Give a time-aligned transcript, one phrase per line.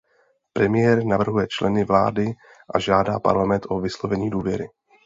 [0.53, 2.25] Premiér navrhuje členy vlády
[2.75, 4.69] a žádá parlament o vyslovení důvěry.